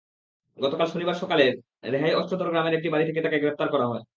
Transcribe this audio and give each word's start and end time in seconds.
গতকাল 0.57 0.87
শনিবার 0.87 1.15
সকালে 1.15 1.45
রেহাইঅষ্টধর 1.85 2.51
গ্রামের 2.51 2.75
একটি 2.75 2.89
বাড়ি 2.89 3.05
থেকে 3.07 3.21
তাঁকে 3.21 3.39
গ্রেপ্তার 3.39 3.67
করা 3.69 3.85
হয়। 3.87 4.03